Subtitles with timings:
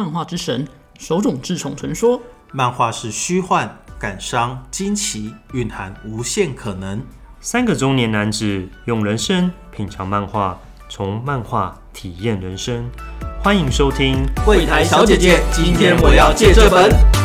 [0.00, 0.66] 漫画之神
[0.98, 2.18] 手冢治虫曾说
[2.52, 7.02] ：“漫画是虚幻、感伤、惊奇，蕴含无限可能。”
[7.42, 10.58] 三个中年男子用人生品尝漫画，
[10.88, 12.88] 从漫画体验人生。
[13.42, 17.19] 欢迎收听《柜台小姐姐》，今天我要借这本。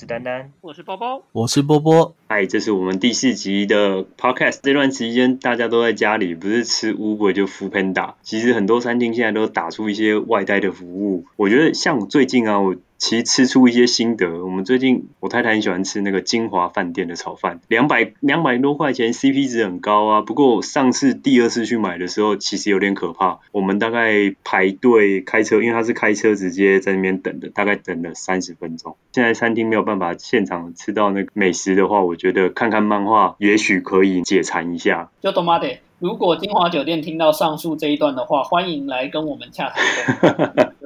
[0.00, 2.14] 是丹丹，我是包包，我是波波。
[2.26, 4.60] 嗨，这是我们第四集的 podcast。
[4.62, 8.14] 这段时间大家都在家里，不是吃 Uber 就 f o o Panda。
[8.22, 11.26] 其实很多餐厅现在都打出一些外带的服务。
[11.36, 12.76] 我觉得像最近啊，我。
[13.00, 14.44] 其实吃出一些心得。
[14.44, 20.20] 我们最近我太太很喜欢吃那个金华饭店的炒饭，两百两百多块钱，CP 值很高啊。
[20.20, 23.40] 不过上次第二次去买的时候，其实有点可怕。
[23.52, 28.94] 我们大概排队开车，因为他是开车直接在那边等的，大概等了三十分钟。
[29.12, 35.10] 现在餐厅没有办法现场吃到那个美食的话，我觉得看看漫画也许可以解馋一下。
[35.22, 40.74] 就多妈得，如果金华酒店听到上述这一段的话，欢迎来跟我们洽谈。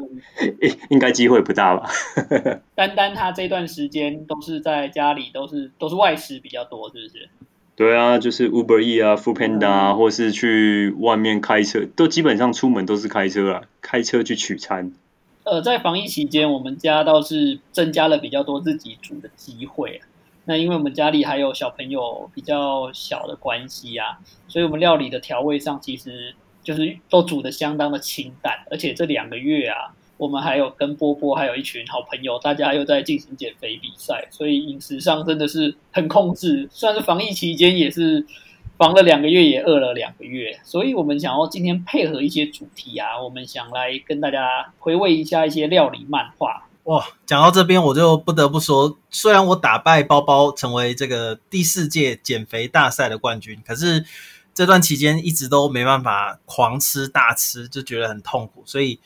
[0.61, 1.89] 应 应该机会不大吧？
[2.75, 7.29] 单单他这段时间都是在家里，都是都是外食比较多，是不是？
[7.77, 14.93] 对啊，就是 Uber E 啊、，Food Panda 啊，或是去外面开车，都基本上出门都是开车啊，开车去取餐。
[15.43, 20.01] 呃，在防疫期间，我们家倒是增加了比较多自己煮的机会。
[20.45, 29.95] 那因为我们家里还有小朋友比较小的关系啊，所以我们料理的调味上其实就是都煮的相当的清淡，而且这两个月啊。
[30.17, 36.69] 我们还有跟波波，还有一群好朋友，大家又在进行减肥比赛，所以饮食上真的是很控制。
[36.71, 38.25] 算是防疫期间，也是
[38.79, 40.61] 防了两个月，也饿了两个月。
[40.63, 46.69] 所以我们想要今天配合一些主题啊，我们想来跟大家回味一下一些料理漫画。
[46.85, 54.05] 哇，讲到这边我就不得不说，虽然我打败包包成为这个第四届减肥大赛的冠军，可是
[54.55, 59.01] 这段期间一直都没办法狂吃大吃，就觉得很痛苦，所以。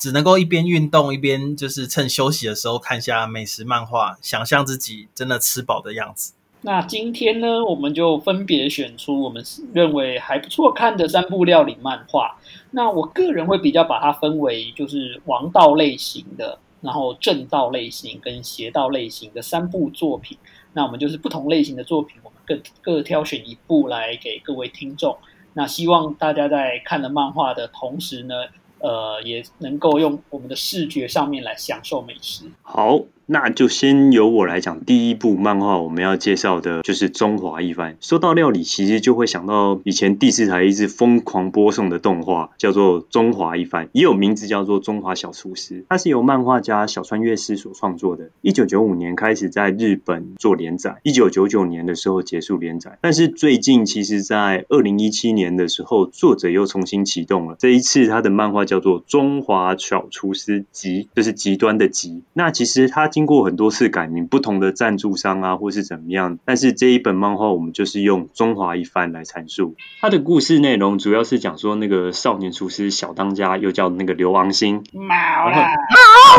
[0.00, 6.32] 只能够一边运动一边就是趁休息的时候看下美食漫画，想象自己真的吃饱的样子。
[6.62, 12.38] 那今天呢，我们就分别选出我们认为还不错看的三部料理漫画。
[12.70, 20.38] 那我个人会比较把它分为就是王道类型的，然后正道类型跟邪道类型的三部作品。
[20.72, 25.18] 那我们就是不同类型的作品，我们各各挑选一部来给各位听众。
[25.52, 28.34] 那希望大家在看了漫画的同时呢。
[28.80, 32.44] 呃，也能够用我们的视觉上面来享受美食。
[32.62, 33.00] 好。
[33.32, 37.92] 那就先由我来讲，第一部漫画我们要介绍的就是《中华一番》。
[38.00, 45.82] 说到料理，其实就会想到以前第四台一直疯狂播送的动画，叫做《中华一番》，也有名字叫做《中华小厨师》。
[45.88, 48.30] 它是由漫画家小川悦司所创作的。
[48.40, 52.98] 一九九五年开始在日本做连载，一九九九年的时候结束连载。
[53.00, 57.54] 但是最近，其实在二零一七年的时候，作者又重新启动了。
[57.60, 62.24] 这一次他的漫画叫做《中华小厨师极》，就是极端的极。
[62.32, 74.82] 那其实他经过很多次改名，不同的赞助商啊，或是怎么样，但是这一本漫画我们就是用中华一番来阐述它的故事内容，主要是讲说那个少年厨师小当家，又叫那个刘昂星。
[74.94, 75.66] 毛了，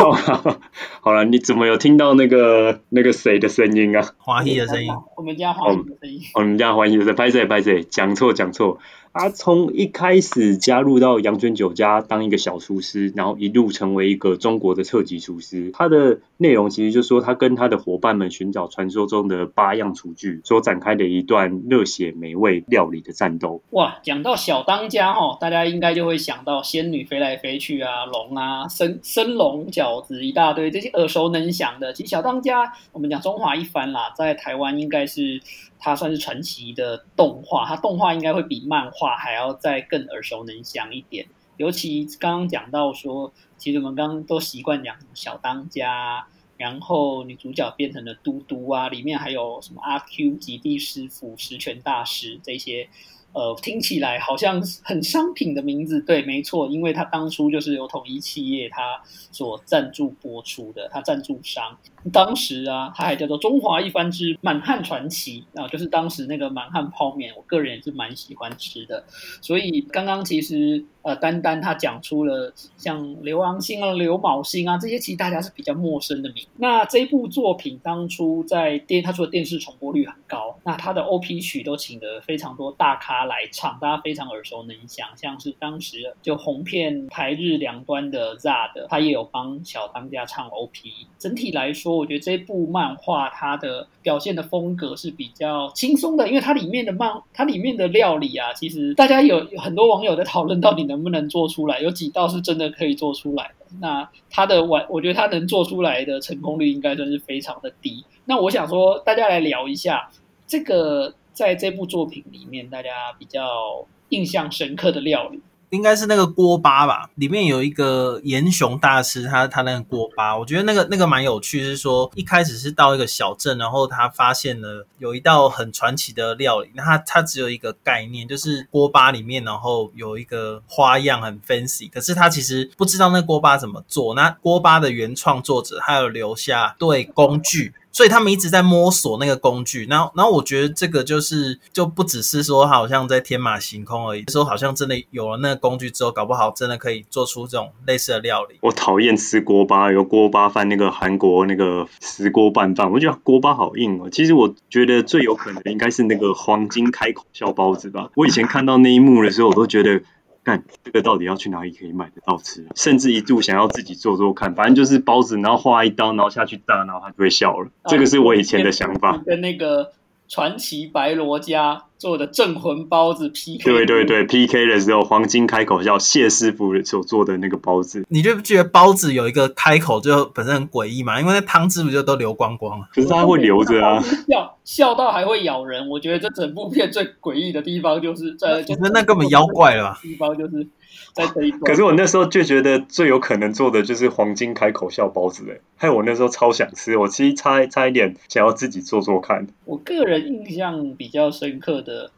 [1.00, 4.04] 好了，你怎么有听到那个那个谁的声音啊？
[4.18, 8.80] 华裔的声音，我们家华裔的声音，我们家华裔的，拍谁拍谁，讲错讲错。
[9.14, 15.70] 他从一开始加入到阳春酒家当一个小厨师，然后一路成为一个中国的特级厨师。
[15.72, 23.60] 他的内容其实就说他跟他的伙伴们寻找传说中的八样厨具，所展开的一段热血美味料理的战斗。
[23.70, 31.92] 哇，讲到小当家哈，大家应该就会想到仙女飞来飞去啊，龙啊，生生龙饺子一大堆这些耳熟能详的。
[31.92, 35.42] 其实小当家，我们讲中华一番啦，在台湾应该是。
[35.84, 41.26] 它算是传奇的动画，它动画应该会比漫画还要再更耳熟能详一点。
[41.56, 52.88] 尤其刚刚讲到说，其实我们刚刚都习惯讲小当家，然后女主角变成了嘟嘟啊，里面还有什么阿 Q、极地师傅、十全大师这些。
[53.32, 59.00] 呃，听起来好像很商品的名字，对，没错，因为他当初就是由统一企业他
[59.30, 61.76] 所赞助播出的，他赞助商
[62.12, 69.04] 当时啊，他还叫做中华一番之满汉传奇啊，就是当时那个满汉泡面，我个人也是蛮喜欢吃的，
[69.40, 70.84] 所以刚刚其实。
[71.02, 76.46] 呃，单单他讲出了像刘昂星啊、刘昴星啊这些，其实大家是比较陌生的名。
[76.58, 90.90] 那这部作品当初在电，他说电视重播率很高，那他的 O P 曲都请了非常多大咖来唱，大家非常耳熟能详，像是当时就红遍台日两端的 ZAD，他也有帮小当家唱 O P。
[91.18, 100.91] 整体来说，我觉得这部漫画它的表现的风格是比较轻松的，因为它里面的漫，它里面的料理啊，其实大家有很多网友在讨论到底。
[100.92, 101.80] 能不能做出来？
[101.80, 103.64] 有几道是真的可以做出来的。
[103.80, 108.04] 那他的完，我觉得他能做出来的成功率应该算是非常的低。
[108.26, 110.10] 那我想说，大家来聊一下
[110.46, 115.40] 这个在这部作品里面，大家比较印象深刻的料理。
[115.72, 137.72] 应该是那个锅巴吧，里面有一个严雄大师，他他那个锅巴，我觉得那个那个蛮有趣，是说一开始是到一个小镇，然后他发现了有一道很传奇的料理，那他他只有一个概念，就是锅巴里面然后有一个花样很 fancy，可是他其实不知道那锅巴怎么做，那锅巴的原创作者还有留下对工具。
[137.92, 148.56] 所以他们一直在摸索那个工具，然后，然后我觉得这个就是就不只是说好像在天马行空而已，说好像真的有了那个工具之后，搞不好真的可以做出这种类似的料理。
[148.62, 154.08] 我讨厌吃锅巴，有锅巴饭那个韩国那个石锅拌饭，我觉得锅巴好硬哦。
[154.10, 158.08] 其实我觉得最有可能应该是那个黄金开口小包子吧。
[158.14, 160.02] 我以前看到那一幕的时候，我都觉得。
[160.44, 162.66] 看这个到底要去哪里可以买得到吃？
[162.74, 167.70] 甚至一度想要自己做做看，反正就是包子，然后划一刀，然后下去炸，然后他就会笑了。
[167.86, 169.22] 这个是我以前的想法。
[169.24, 169.92] 跟那个
[170.32, 181.20] 传奇白罗家做的镇魂包子 PK，对对对，PK 的时候黄金开口叫谢师傅所做的那个包子，你就觉得包子有一个开口就本身很诡异嘛？
[181.20, 182.86] 因为那汤汁不就都流光光了？
[182.94, 185.86] 可是它会留着啊，笑笑到还会咬人。
[185.90, 189.98] 我觉得这整部片最诡异的地方就是在，就是那根本妖怪了。
[190.00, 190.66] 地方就是
[191.14, 199.46] 在这一可是我那时候就觉得最有可能做的就是黄金开口笑包子哎，还有我那时候超想吃，我其实差差一点想要自己做做看。
[199.64, 202.10] 我个人印象比较深刻的。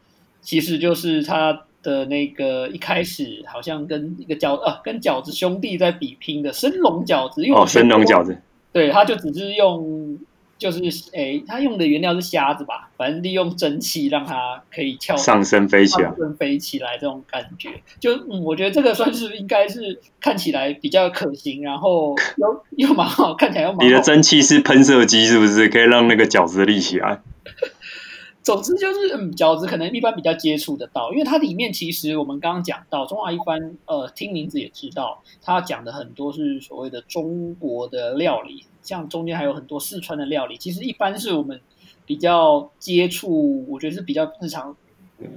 [0.47, 8.37] 其实就是他的那个一开始好像跟一个饺呃跟饺子兄弟在比拼的生龙饺子，哦，生龙饺子，
[8.71, 10.19] 对，他就只是用
[10.56, 10.81] 就是
[11.12, 23.87] 诶，他用的原料是虾子吧，反正利用蒸汽让它可以跳上升飞起来，上升飞起来这种感觉，就嗯，我觉得这个算是应该是看起来比较可行，然后 又又蛮好，看起来又蛮。
[23.87, 25.69] 你的蒸汽是喷射机是不是？
[25.69, 27.21] 可以让那个饺子立起来。
[28.43, 41.61] 总之就是，嗯，饺子可能一般比较接触得到，因为它里面其实我们刚刚讲到中华一番，呃，听名字也知道，它讲的很多是所谓的中国的料理，像中间还有很多四川的料理，其实一般是我们
[42.07, 44.77] 比较接触，我觉得是比较日常。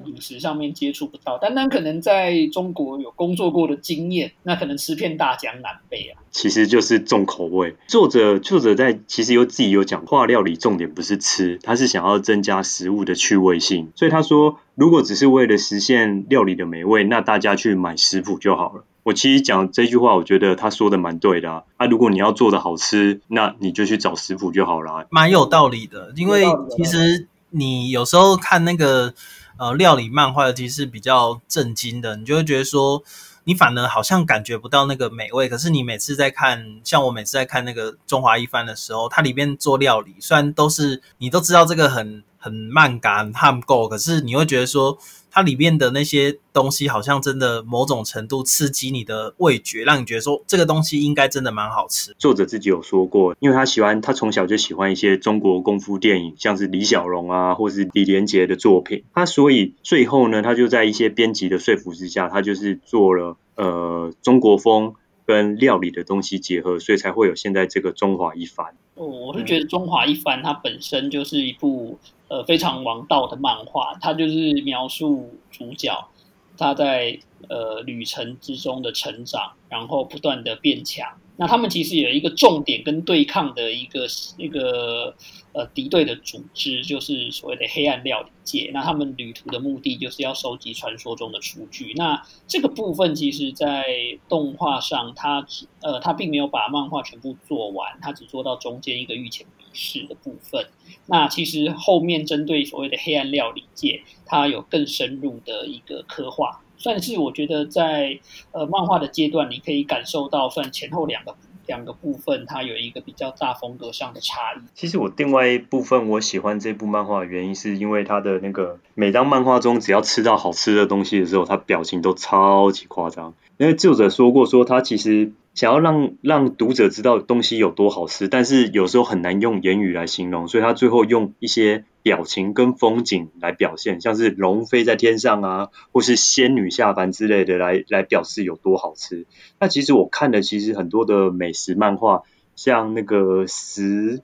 [0.06, 6.20] 饮食上面接触不到，单单可能在中国有工作过的经验，那可能吃遍大江南北啊。
[6.32, 7.76] 其实就是重口味。
[7.88, 13.92] 作者作者在其实有自己有讲话，料理重点不是吃，他是想要增加食物的趣味性。
[13.96, 18.84] 所以他说，如果只是为了实现料理的美味，那大家去买食谱就好了。
[19.08, 21.64] 我其实讲这句话，我觉得他说的蛮对的啊。
[21.78, 25.06] 啊，如果你要做的好吃，那你就去找食谱就好啦。
[25.10, 26.44] 蛮有道理的，因为
[26.76, 29.14] 其实你有时候看那个。
[29.60, 33.02] 呃，料理漫画其实是比较震惊的，你就会觉得说，
[33.46, 35.50] 你反而好像感觉不到那个美味。
[35.50, 42.22] 可是你每次在看，像我每次在看那个《中华一番》的时候，它里面做料理，虽然都是你都知道这个很。
[42.48, 44.98] 很慢感、很够，可是你会觉得说，
[45.30, 52.16] 它里面的那些东西好像真的某种程度刺激你的味觉，让你觉得说这个东西应该真的蛮好吃。
[52.18, 59.04] 作者自己有说过，因为他喜欢，他从小就喜欢一些中国功夫电影，像是李小龙啊，或是李连杰的作品。
[59.14, 64.94] 他所以最后呢，他就在一些编辑的说服之下，他就是做了呃中国风
[65.28, 68.76] 跟料理的东西结合，所以才会有现在这个中华一番。
[68.96, 72.00] 哦，我是觉得中华一番它本身就是一部。
[72.30, 76.10] 呃，非常王道的漫画，它就是描述主角
[76.58, 77.18] 他在
[77.48, 81.08] 呃旅程之中的成长，然后不断的变强。
[81.38, 85.16] 那他们其实有一个重点跟对抗的一个一个
[85.54, 88.72] 呃敌对的组织，就是所谓的黑暗料理界。
[88.74, 91.94] 那他们旅途的目的就是要收集传说中的数据。
[91.96, 93.86] 那这个部分其实，在
[94.28, 95.48] 动画上，它
[95.82, 99.46] 呃它并没有把漫画全部做完，它只做到中间一个御前。
[99.58, 100.66] 笔试的部分，
[101.06, 108.20] 那其实后面针对所谓的黑暗料理界，它有更深入的一个刻画，算是我觉得在
[108.52, 114.60] 呃漫画的阶段，你可以感受到算前后两个两个部分，它有一个比较大风格上的差异。
[114.74, 123.34] 其实我另外一部分我喜欢这部漫画的原因，是因为它的那个每当漫画中只要吃到好吃的东西的时候，他表情都超级夸张。
[123.58, 125.32] 因为作者说过，说他其实。
[125.58, 139.26] 想要让让读者知道东西有多好吃，但是有时候很难用言语来形容，所以他最后用一些表情跟风景来表现，像是龙飞在天上啊，或是仙女下凡之类的来来表示有多好吃。
[139.60, 142.22] 那其实我看的其实很多的美食漫画，
[142.56, 144.22] 像那个十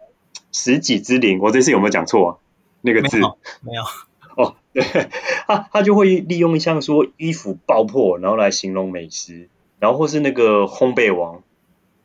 [0.52, 2.40] 十几之灵，我这次有没有讲错？
[2.82, 3.82] 那个字没有
[4.36, 4.84] 哦，对，
[5.48, 9.50] 他他就会利用像说衣服爆破，然后来形容美食。
[9.80, 11.44] 然后或是那个烘焙王，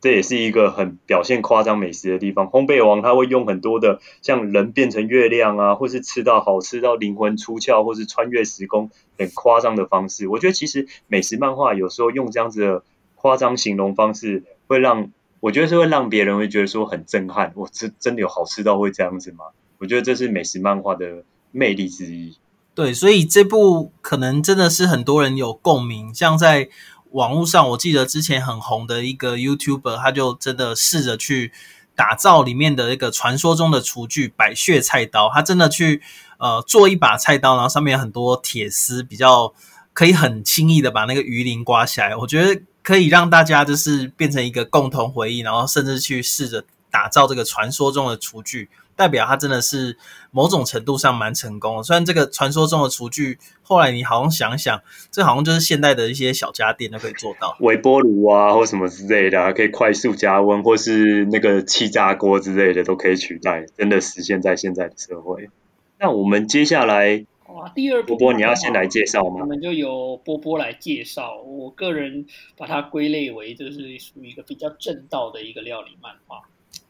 [0.01, 2.47] 这也是一个很表现夸张美食的地方。
[2.47, 10.27] 烘焙王他会用很多的像人变成月亮啊，或是吃到好吃到灵魂出窍，或是穿越时空很夸张的方式。
[10.27, 12.83] 我觉得其实美食漫画有时候用这样子的
[13.15, 17.53] 夸张形容方式，会让我觉得是会让别人会觉得说很震撼。
[17.55, 19.45] 我真真的有好吃到会这样子吗？
[19.77, 22.37] 我觉得这是美食漫画的魅力之一。
[22.75, 26.13] 对，所以这部可能真的是很多人有共鸣。
[26.13, 26.69] 像在
[27.11, 31.51] 网络上，我记得之前很红的一个 YouTuber，他就真的试着去
[31.95, 35.29] 打造里面的一个传说中的厨具——百穴菜刀。
[35.33, 36.01] 他真的去
[36.37, 39.53] 呃做一把菜刀，然后上面很多铁丝，比较
[39.91, 42.15] 可以很轻易的把那个鱼鳞刮下来。
[42.15, 48.69] 我觉得可以让大家就是变成一个共同回忆，然后甚至去试着打造这个传说中的厨具。
[48.95, 49.97] 代表它真的是
[50.29, 51.83] 某种程度上蛮成功的。
[51.83, 65.49] 虽然这个传说中的厨具，后来你好像想想，这好像就是现代的一些小家电都可以做到，微波炉啊或什么之类的，可以快速加温，或是那个气炸锅之类的都可以取代，真的实现在现在的社会。
[65.97, 69.37] 那我们接下来，哇，第二波波你要先来介绍吗？
[69.39, 71.37] 我们就由波波来介绍。
[71.41, 72.25] 我个人
[72.57, 76.41] 把它归类为，就是属于一个比较正道的一个料理漫画。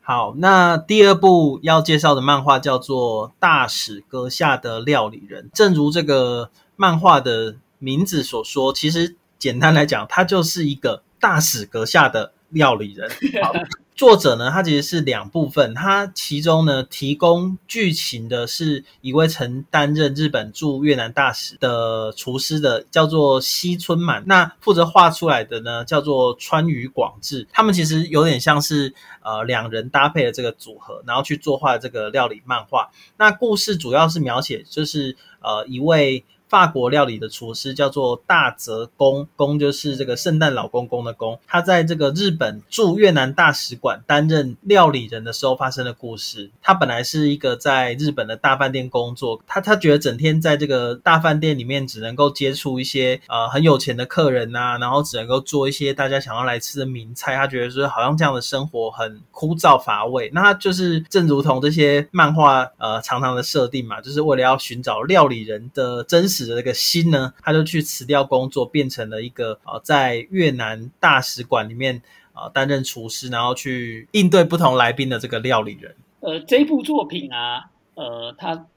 [0.09, 5.43] 好，那第二部要介绍的漫画叫做《大使阁下的料理人》。
[5.53, 13.07] 正如这个漫画的名字所说，其实简单来讲，它就是一个大使阁下的料理人。
[13.43, 13.53] 好。
[13.99, 15.73] 作者呢，他其实是两部分。
[15.73, 24.23] 他其中呢，提供剧情的是一位曾担任日本驻越南大使的厨师的，叫做西村满。
[24.25, 27.45] 那负责画出来的呢，叫做川渝广志。
[27.51, 32.91] 他们其实有点像是呃两人搭配的这个组合，然后去作画这个料理漫画。
[33.17, 36.23] 那故事主要是描写就是呃一位。
[36.49, 41.39] 法国料理的厨师叫做大泽公，公就是这个圣诞老公公的公。
[41.45, 46.49] 他在这个日本驻越南大使馆担任料理人的时候发生的故事。
[46.63, 57.35] 他本来是一个在日本的大饭店工作，他他觉得整天在这个大饭店里面只能够接触一些呃很有钱的客人呐，然后只能够做一些大家想要来吃的名菜。
[57.35, 60.31] 他觉得说好像这样的生活很枯燥乏味。
[60.33, 66.38] 那他就是正如同这些漫画呃常常的设定嘛，就是为了要寻找料理人的真实。
[66.45, 72.01] 的这个心呢，他就去辞掉工作，变成了一个呃，在越南大使馆里面
[72.33, 75.95] 啊担任厨师，然后去应对不同来宾的这个料理人。
[76.21, 78.67] 呃，这部作品啊，呃，它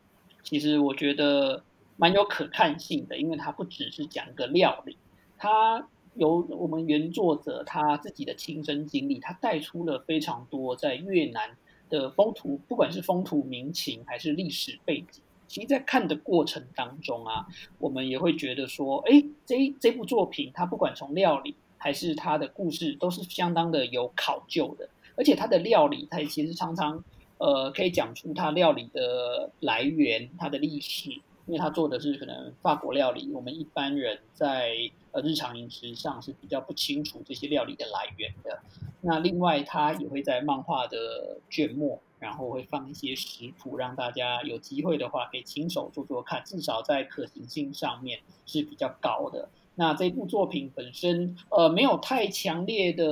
[0.42, 1.62] 其实我觉得
[1.96, 4.96] 蛮有可看性的，因为它不只是讲一个料理，
[5.36, 11.56] 它由我们原作者他自己的亲身经历，他带出了非常多在越南
[11.88, 15.22] 的风土，不管是风土民情还是历史背景。
[15.52, 17.46] 其实，在看的过程当中啊，
[17.78, 24.88] 我们也会觉得说，哎，这这部作品，它不管从料理还是它的故事，都是相当的有考究的。
[25.14, 27.04] 而且它的料理，它其实常常，
[27.36, 34.74] 呃，可以讲出它料理的来源、它的历史，因为它做的是可能法国料理，我们一般人在
[35.10, 38.58] 呃日常饮食上是比较不清楚这些料理的来源的。
[39.02, 42.00] 那另外，它也会在漫画的卷末。
[42.22, 49.48] 然后会放一些食谱，让大家有机会的话可以亲手做做看，至少在可行性上面是比较高的。
[49.74, 53.04] 那这部作品本身，呃，没有太强烈的，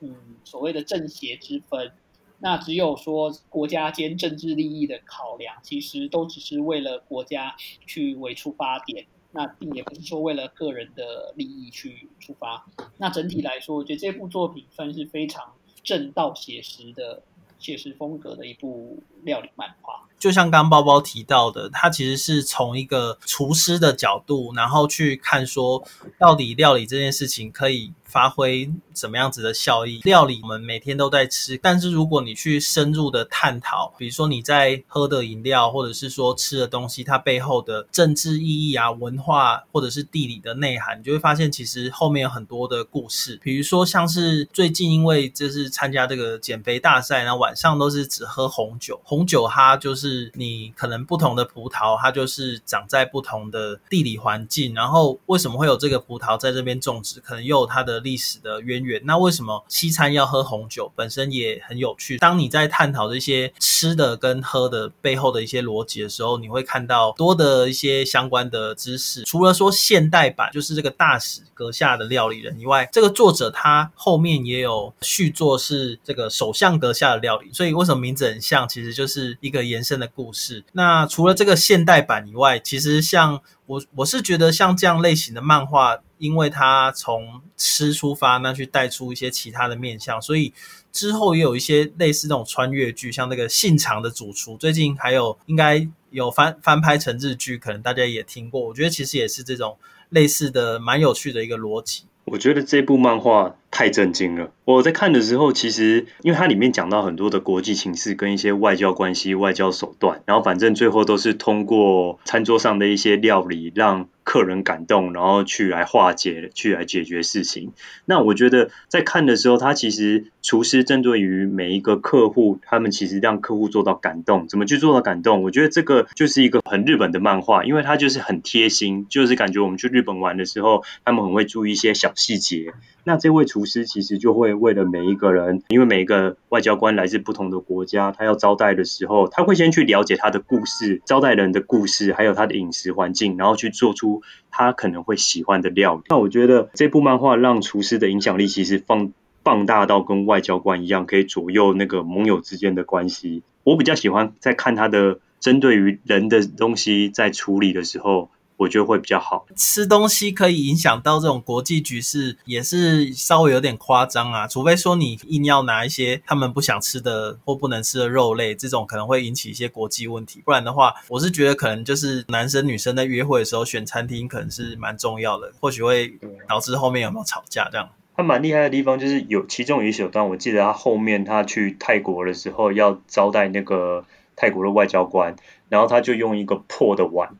[0.00, 1.92] 嗯，所谓的正邪之分。
[2.40, 7.54] 那只有说国家间政治利益的考量，其实都只是为了国家
[7.86, 12.66] 去为出发点，那并也不是说为了个人的利益去出发。
[12.98, 15.52] 那整体来说，我觉得这部作品算是非常
[15.84, 17.22] 正道写实的。
[17.58, 25.82] 写实风格的一部料理漫画，就像刚包包提到的，它其实是从一个厨师的角度，然后去看说，
[26.18, 27.92] 到底料理这件事情可以。
[28.04, 29.98] 发挥什么样子的效益？
[30.04, 43.40] 料理我们每天都在吃，但是如果你去深入的探讨，比如说你在喝的饮料，或者是说吃的东西，它背后的政治意义啊、文化或者是地理的内涵，你就会发现其实后面有很多的故事。
[43.42, 58.04] 比如说像是最近因为就是参加这个减肥大赛，然后晚上都是只喝红酒，红酒它就是你可能不同的葡萄，它就是长在不同的地理环境，然后为什么会有这个葡萄在这边种植，可能又有它的。
[58.04, 60.92] 历史的渊源，那为什么西餐要喝红酒？
[60.94, 62.18] 本身也很有趣。
[62.18, 69.22] 当你在探讨这些吃的跟喝的背后的一些逻辑的时候，你会看到多的一些相关的知识。
[69.22, 77.50] 除了说现代版就是这个大使阁下的料理人以外，这个作者他后面也有续作是这个首相阁下的料理。
[77.54, 78.68] 所以为什么名字很像？
[78.68, 80.64] 其实就就是一个延伸的故事。
[80.72, 85.98] 那除了这个现代版以外，其实像我我是觉得像这样类型的漫画。
[86.18, 90.54] 因为它从吃出发，那去带出一些其他的面相，所以
[90.90, 98.58] 之后也有一些类似这种穿越剧，像那个信长的主厨，最近还有应该有翻翻拍成日剧，可能大家也听过。
[98.68, 99.76] 我觉得其实也是这种
[100.08, 102.04] 类似的蛮有趣的一个逻辑。
[102.26, 104.52] 我觉得这部漫画太震惊了。
[104.64, 114.08] 我在看的时候，其实因为它里面讲到很多的国际情势跟一些外交关系、外交手段，然后反正最后都是通过餐桌上的一些料理让。
[114.24, 117.72] 客人感动，然后去来化解，去来解决事情。
[118.06, 125.42] 那我觉得在看的时候，他其实厨师针对于每一个客户，他们其实让客户做到感动，怎么去做到感动？
[125.42, 132.72] 我觉得这个就是一个很日本的漫画，因为它就是很贴心，就是感觉我们去日本玩的时候，他们很会注意一些小细节。
[133.04, 146.02] 那这位厨师其实就会为了每一个人，因为每一个外交官来自不同的国家，他要招待的时候，他会先去了解他的故事、招待人的故事，还有他的饮食环境，然后去做出他可能会喜欢的料理。
[146.08, 153.42] 那我觉得这部漫画让厨师的影响力其实放放大到跟外交官一样，可以左右那个盟友之间的关系。
[153.64, 158.30] 我比较喜欢在看他的针对于人的东西在处理的时候。
[158.56, 159.46] 我觉得会比较好。
[159.56, 164.46] 吃东西可以影响到这种国际局势，也是稍微有点夸张啊。
[164.46, 170.40] 除非说你硬要拿一些他们不想吃的或不能吃的肉类，这种可能会引起一些国际问题。
[170.44, 176.18] 不然的话，我是觉得可能就是男生女生在约会的时候选餐厅，可能是蛮重要的，或许会
[176.48, 177.88] 导致后面有没有吵架这样。
[178.16, 184.04] 他蛮厉害的地方就是有其中有一小段，我记得他后面他去泰国的时候要招待那个
[184.36, 185.34] 泰国的外交官，
[185.68, 187.36] 然后他就用一个破的碗。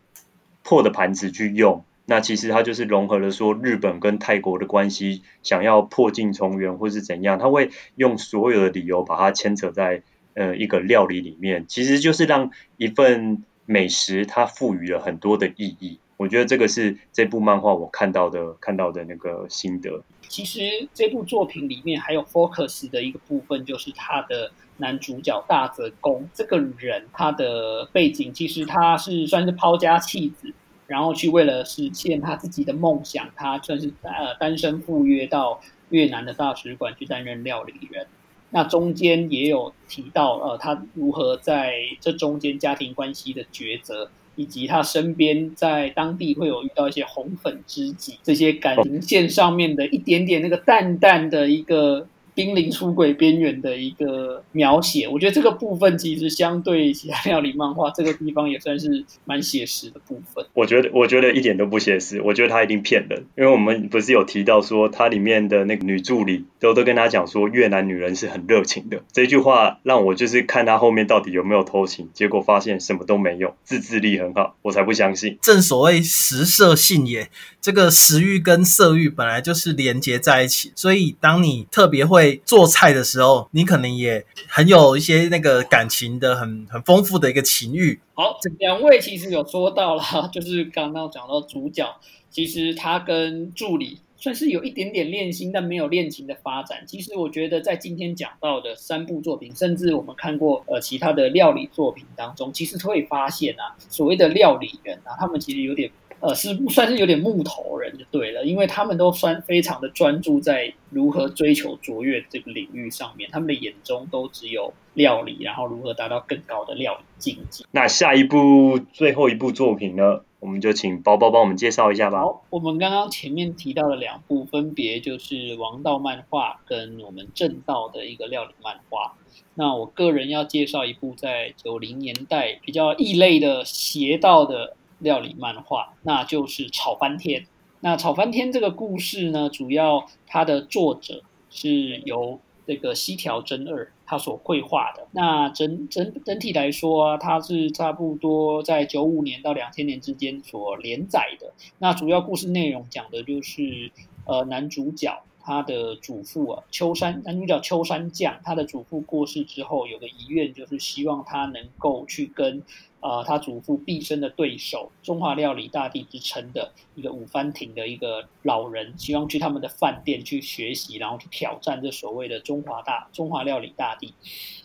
[0.64, 10.02] 破的盘子去用，那其实它就是融合了说日本跟泰国的关系，想要破镜重圆或是怎样，他会用所有的理由把它牵扯在
[10.34, 16.00] 呃一个料理里面，其实就是让一份美食它赋予了很多的意义。
[16.16, 20.02] 我觉得这个是这部漫画我看到的看到的那个心得。
[20.28, 24.50] 其实这部作品里面还有 focus 的一个部分，就是他的。
[24.76, 30.52] 男主角大泽公这个人，他的背景其实他是算是抛家弃子，
[30.88, 38.08] 然后去为了实现他自己的梦想，他算是呃单身赴约到越南的大使馆去担任料理人。
[38.50, 52.06] 那中间也有提到呃他如何在这中间家庭关系的抉择，以及他身边在当地会有遇到一些红粉知己，这些感情线上面的一点点那个淡淡的一个。
[52.34, 60.44] 濒临出轨边缘的一个描写，我觉得这个部分其实相对其他料理漫画，这个地方也算是蛮写实的部分。
[60.52, 69.00] 我觉得，我觉得一点都不写实，我觉得他一定骗人，因为我们不是有提到说，它里面的那个女助理都都跟他讲说，越南女人是很热情的。
[69.12, 75.38] 这句话让我就是看他后面到底有没有偷情，结果发现什么都没有，自制力很好，我才不相信。
[75.42, 82.23] 正所谓食色性也，这个食欲跟色欲本来就是连接在一起，所以当你特别会。
[82.44, 87.98] 做菜的时候，你可能也很有一些那个感情的很很丰富的一个情欲。
[88.14, 91.86] 好，两位其实有说到了， 就是刚刚讲到主角，
[92.30, 96.84] 其实他跟助理算是有一点点恋心，但没有恋情的发展。
[96.86, 105.90] 其实我觉得在今天讲到的三部作品，甚至我们看过呃其他的料理作品当中，其实会发现啊，所谓的料理人啊，他们其实有点。
[106.20, 117.64] 呃，是算是有点木头人就对了，因为他们都算非常的专注在如何追求卓越这个领域上面，他们的眼中都只有料理，然后如何达到更高的料理境界。
[117.72, 122.20] 那下一部最后一部作品呢，我们就请包包帮我们介绍一下吧。
[122.20, 129.14] 好，我们刚刚前面提到的两部，分别就是王道漫画跟我们正道的一个料理漫画。
[129.56, 134.76] 那我个人要介绍一部在九零年代比较异类的邪道的。
[134.98, 137.42] 料理漫画，那就是《炒翻天》。
[137.80, 145.06] 那《炒翻天》这个故事呢，主要它的作者是由这个西条真二他所绘画的。
[145.12, 151.52] 那整整整体来说啊，它是差不多在九五年到两千年之间所连载的。
[151.78, 153.92] 那主要故事内容讲的就是，
[154.24, 162.62] 呃，男主角他的祖父啊，秋山男主角秋山将，他的祖父过世之后，有个遗愿，就是希望他能够去跟。
[163.04, 174.14] 呃，他祖父毕生的对手，中华料理大帝之称的一个五番亭的一个老人，希望去他们的饭店去学习，然后去挑战这所谓的中华大中华料理大帝。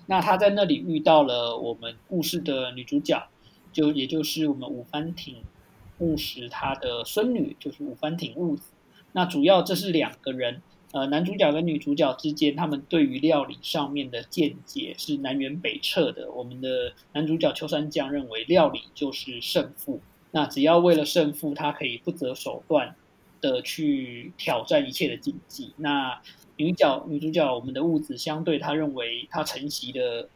[0.06, 3.28] 那他在那里遇到了我们故事的女主角，
[3.74, 5.44] 就也就是我们五番亭
[5.98, 8.72] 务实他的孙女，就是五番亭务子。
[9.12, 10.62] 那主要这是两个人。
[10.92, 16.32] 呃，男主角跟女主角之间，他们对于料理上面的见解是南辕北辙的。
[16.32, 22.96] 我们的男主角秋山将认为，料理就是胜负，那只要为了胜负，他可以不择手段，
[23.40, 25.74] 的去挑战一切的禁忌。
[25.78, 26.20] 那
[26.58, 30.28] 女角女主角我们的物子相对，她认为她承袭的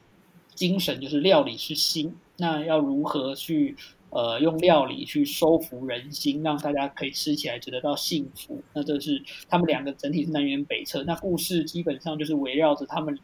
[0.53, 3.75] 精神就是料理是心，那要如何去？
[4.13, 8.61] 呃，用料理去收服人心，让大家可以吃起来觉得到幸福。
[8.73, 11.03] 那这是他们两个整体是南辕北辙。
[11.03, 13.17] 那故事基本上就是围绕着他们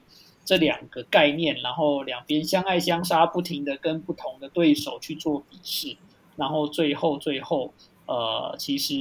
[0.43, 5.95] 这两个概念，然后两边相爱相杀，不停的跟不同的对手去做比试，
[6.35, 7.71] 然后最后最后。
[8.09, 8.95] 呃，其实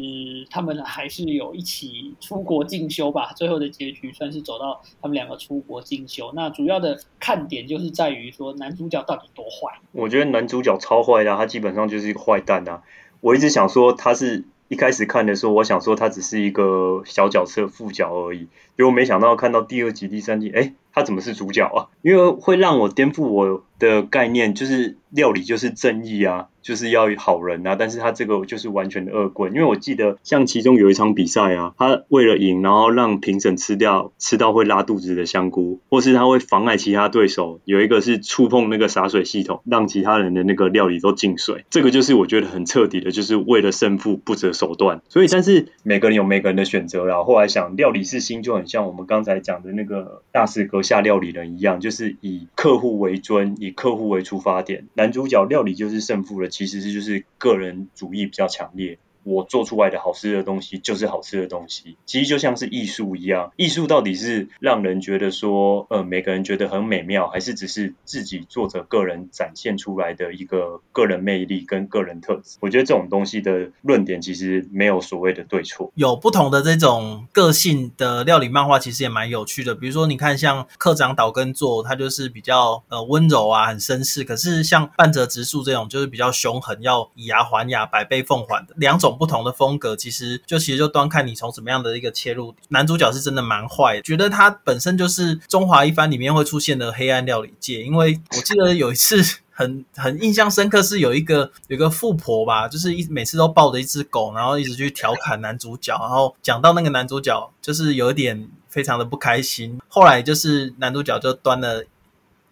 [0.51, 3.33] 他们还是有一起出国进修吧。
[3.35, 6.31] 最后的结局算是走到他们两个出国进修。
[6.35, 9.81] 那主要的看点就是在于说男主角到底多坏。
[9.93, 12.83] 我觉得男主角超坏的，他基本上就是一个坏蛋啊。
[13.23, 18.47] 我一直想说，他是一开始看的时候，我想说他只是一个小角色副角而已。
[18.77, 21.87] 结果没想到看到第二集、第三集，哎，他怎么是主角啊？
[22.03, 26.49] 因为会让我颠覆我的概念，就是料理就是正义啊。
[26.61, 45.01] 就是要好人啊，但是他这个就是完全的恶棍，因为我记得像其中有一场比赛啊，他为了赢，然后让评审吃掉吃到会拉肚子的香菇，或是他会妨碍其他对手，有一个是触碰那个洒水系统，让其他人的那个料理都进水，这个就是我觉得很彻底的，就是为了胜负不择手段。
[45.09, 47.23] 所以，但是每个人有每个人的选择啦。
[47.23, 54.89] 后来想，料理是心就很像我们刚才讲的那个大师哥下料理人一样，就是以客户为尊，以客户为出发点。
[54.95, 56.49] 男主角料理就是胜负了。
[56.49, 58.99] 其实是就是个人主义比较强烈。
[59.29, 63.53] 我做出来的好吃的东西就是好吃的东西，其实就像是艺术一样。
[63.57, 72.57] 艺术到底是让人觉得说，呃，每个人觉得很美妙，还是只是自己作者个人展现出来的一个个人魅力跟个人特质？
[72.61, 75.93] 我觉得这种东西的论点其实没有所谓的对错。
[75.95, 79.75] 有不同的这种个性的料理漫画，其实也蛮有趣的。
[79.75, 89.18] 比如说，你看像课长岛根作，他就是比较呃温柔啊，很绅士；可是像半泽直树这种，就是比较凶狠，要以牙还牙，百倍奉还的两种。
[89.19, 92.55] 不同的风格，其实就其实就端看你从什么样的一个切入。
[92.69, 97.83] 男主角是真的蛮坏，觉得他本身就是中华一番里面会出现的黑暗料理界。
[97.83, 109.81] 因为我记得有一次很 很印象深刻，是有一个有一个富婆吧，就是一每次都抱着一只狗，然后一直去调侃男主角，然后讲到那个男主角就是有点非常的不开心。
[109.89, 111.85] 后来就是男主角就端了。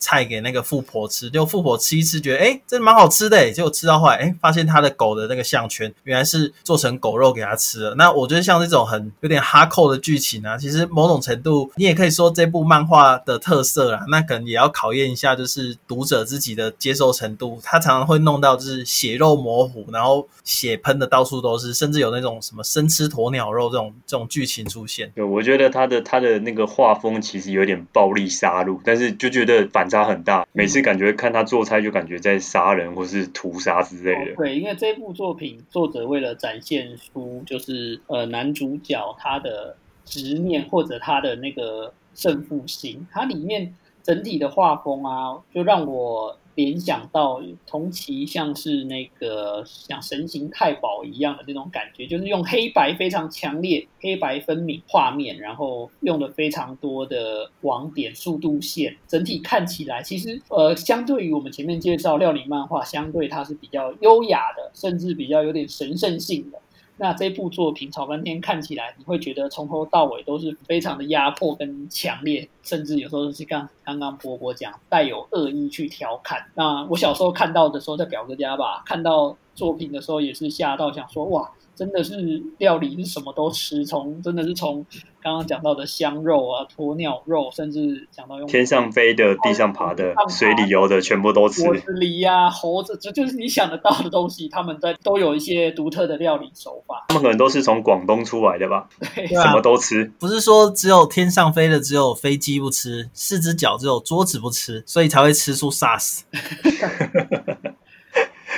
[0.07, 3.51] 菜给那个富婆吃，就富婆吃一吃，觉得哎，真的蛮好吃的。
[3.51, 7.95] 结果吃到后来，哎，发现他的狗的那个项圈原来是做成狗肉给他吃了。
[7.97, 14.05] 那我觉得像这种很有点哈扣的剧情啊，其实某种程度你也可以说这部漫画的特色啦。
[14.09, 17.59] 那可能也要考验一下，就是读者自己的接受程度。
[17.65, 25.11] 他常常会弄到就是血肉模糊，然后血喷的到处都是，甚至有那种什么生吃鸵鸟肉这种这种剧情出现。
[25.17, 29.91] 对，我觉得他的他的那个画风其实有点暴力杀戮，但是就觉得反。
[29.96, 34.35] 差很大，每次感觉看他做菜就感觉在杀人或是屠杀之类的。
[34.37, 46.39] 对，因为这部作品作者为了展现出就是呃男主角他的执念或者他的那个胜负心，它里面整体的画风啊，就让我。
[46.57, 66.59] 联想到同期像是那个像神行太保一样的那种感觉，就是用黑白非常强烈、黑白分明画面，然后用了非常多的网点、速度线，整体看起来其实呃，相对于我们前面介绍料理漫画，相对它是比较优雅的，甚至比较有点神圣性的。
[66.99, 76.47] 那这部作品《炒翻天》看起来，你会觉得从头到尾都是非常的压迫跟强烈，甚至有时候是刚刚刚波波讲带有恶意去调侃。
[76.55, 81.51] 那我小时候看到的时候，在表哥家吧，看到作品的时候也是吓到，想说哇。
[81.77, 84.85] 真的是料理是什么都吃，从真的是从
[85.23, 91.63] 刚刚讲到的香肉啊、鸵鸟肉，甚至讲到用天上飞的、地上爬的、水里游的，全部都吃。
[91.63, 97.05] 子狸呀、猴子，这就是你想得到的东西，他们在都有一些独特的料理手法。
[97.09, 98.89] 他们可能都是从广东出来的吧？
[99.15, 100.11] 对，什么都吃。
[100.19, 106.23] 不是说只有天上飞的，只有飞机不吃，四只脚只有桌子不吃，所以才会吃出 SARS。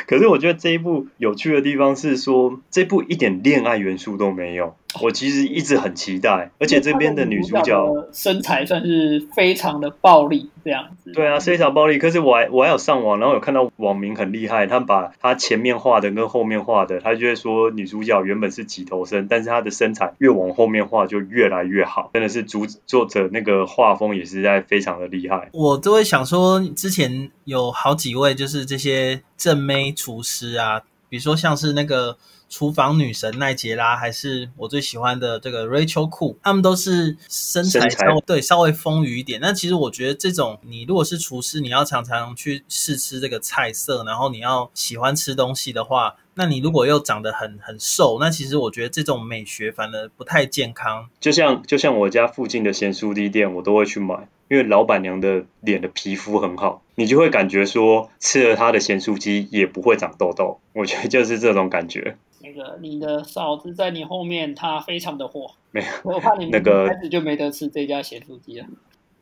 [0.07, 4.77] 可是我觉得这一部有趣的地方是说，这部一点恋爱元素都没有。
[5.03, 11.12] 我其实一直很期待，而且这边的女主角身材算是非常的暴力这样子。
[11.12, 11.98] 对啊，非常暴力。
[11.98, 25.51] 可是我还我还有上网，然后有看到网民很厉害，他们把她前面画的跟后面画的，他就会说女主角原本是几头身，但是她的身材越往后面画就越来越好，真的是主作者那个画风也是在非常的厉害。
[25.53, 32.16] 我都会想说，之前有好几位就是这些正妹厨师啊，比如说像是那个。
[32.49, 39.41] 厨房女神奈杰拉，还是我最喜欢的这个 Rachel Cool，他们都是身材身材稍微对稍微丰腴一点。
[39.41, 51.09] 那其实我觉得这种你如果是厨师，你要常常去试吃这个菜色，然后你要喜欢吃东西的话，那你如果又长得很很瘦，那其实我觉得这种美学反而不太健康。
[51.21, 60.61] 就像就像我家附近的咸酥鸡店，我都会去买，因为老板娘的脸的皮肤很好，你就会感觉说吃了她的咸酥鸡也不会长痘痘。
[60.73, 62.17] 我觉得就是这种感觉。
[62.49, 68.67] 那个你的嫂子在你后面，她非常的火，没有我怕你们那个一开始就没得吃这家咸酥鸡了。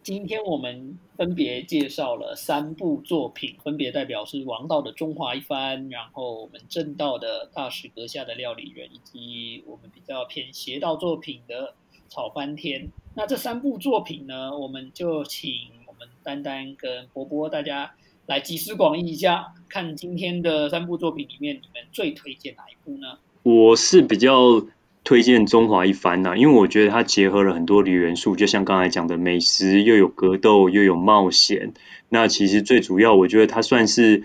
[0.03, 11.75] 今天我们分别介绍了三部作品，分别代表是王道的《中华一番》，然后我们正道的《大使阁下的料理人》，以及我们比较偏邪道作品的
[12.15, 12.83] 《炒翻天》。
[13.17, 15.51] 那这三部作品呢，我们就请
[15.89, 17.93] 我们丹丹跟波波大家
[18.27, 23.19] 来集思广益一下，看今天的三部作品里面，你们最推荐哪一部呢？
[23.45, 24.67] 我是比较
[25.05, 31.73] 推荐中华一番呐、因为我觉得它结合了很多的元素，就像刚才讲的美食，又有格斗，又有冒险。
[32.09, 34.25] 那其实最主要，我觉得它算是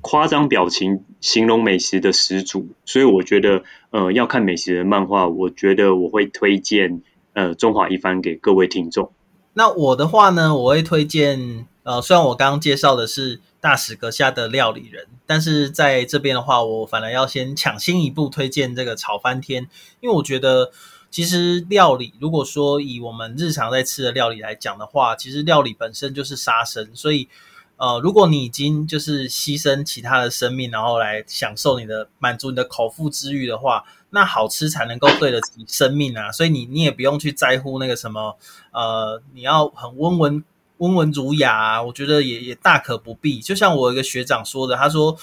[0.00, 9.10] 夸张表情形容美食的始祖，所以我觉得呃要看美食的漫画，我觉得我会推荐呃中华一番给各位听众。
[9.54, 19.68] 那我的话呢，我会推荐呃，虽然我刚刚介绍的是大使阁下的料理人，但是在这边的话，我反而要先抢先一步推荐这个炒翻天，
[20.00, 20.70] 因为我觉得
[21.10, 27.28] 其实料理，如果说以我们日常在吃的料理来讲的话，其实料理本身就是杀生，所以
[27.76, 38.36] 呃，如果你已经就是牺牲其他的生命，然后来享受你的满足你的口腹之欲的话，那好吃才能够对得起生命啊，所以你你也不用去在乎那个什么
[38.70, 40.44] 呃，你要很温文
[40.80, 43.40] 温文儒雅啊，我觉得也也大可不必。
[43.40, 45.16] 就像我一个学长说的，他说，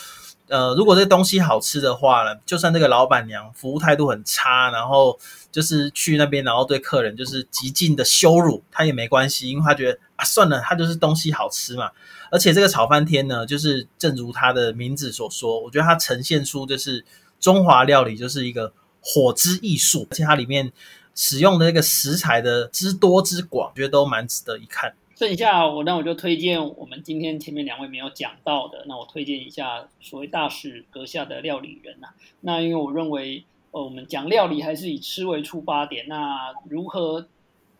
[0.48, 5.20] 呃，如果这东西好吃的话呢，就算这个老板娘服务态度很差，然后
[5.52, 11.92] 就是去那边，然后对客人就是极尽的羞辱，他也没关系，因为他觉得啊，算了，他就是东西好吃嘛。
[12.30, 17.06] 而且这个炒翻天呢，就是正如它的名字所说，我觉得它呈现出就是
[17.40, 20.72] 中华料理就是一个火之艺术，而且它里面
[21.16, 24.94] 使用的那个食材的之多之广，我觉得都蛮值得一看。
[25.18, 32.10] 剩下我那我就推荐我们今天前面两位没有讲到的，那我推荐一下所谓大使阁下的料理人呐、
[32.42, 37.28] 那因为我认为，呃，我们讲料理还是以吃为出发点，那如何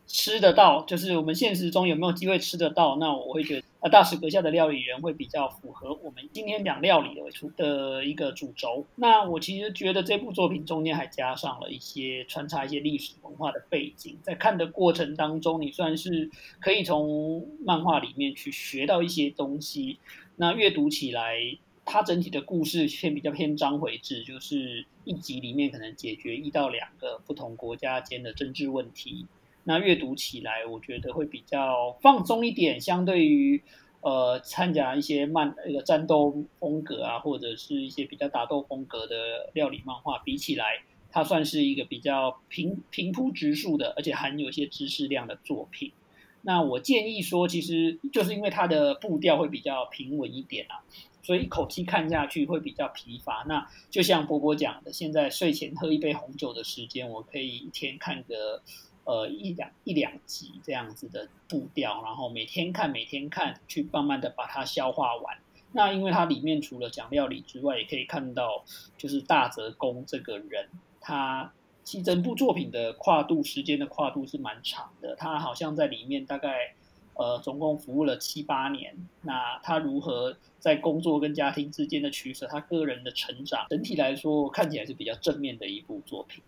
[0.08, 2.96] 吃得到，就是我们现实中有没有机会吃得到？
[2.96, 8.84] 那我会觉得，呃，大使阁下的料理人会比较符合我们今天讲料理的出的一个主轴。
[8.96, 20.00] 那我其实觉得这部作品中间还加上了一些穿插一些历史文化的背景，在看的过程当中，你算是可以从漫画里面去学到一些东西。
[20.34, 21.36] 那阅读起来，
[21.84, 29.26] 它整体的故事偏比较偏章回制，就是一集里面可能解决一到两个不同国家间的政治问题。
[29.68, 33.62] 那阅读起来，我觉得会比较放松一点，相对于
[34.00, 45.92] 呃参加一些漫那个战斗风格啊，或者是一些比较打斗风格的料理漫画比起来，它算是一个比较平平铺直述的，而且含有一些知识量的作品。
[46.40, 50.80] 那我建议说，其实就是因为它的步调会比较平稳一点啊，
[51.22, 53.44] 所以一口气看下去会比较疲乏。
[53.46, 58.62] 那就像波波讲的，现在睡前喝一杯红酒的时间，我可以一天看个
[59.08, 65.38] 呃一两一两集这样子的步调，然后每天看每天看，去慢慢的把它消化完。
[65.72, 68.62] 那因为它里面除了讲料理之外，也可以看到
[68.98, 70.68] 就是大泽公这个人，
[71.00, 71.50] 他
[71.84, 76.74] 其实整部作品的跨度时间的跨度是蛮长的，他好像在里面大概
[77.14, 78.94] 呃总共服务了七八年。
[79.22, 86.44] 那他如何在工作跟家庭之间的取舍，他个人的成长，整体来说看起来是比较正面的一部作品。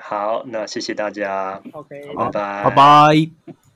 [0.00, 3.69] 好，那谢谢大家，OK，拜拜，拜拜。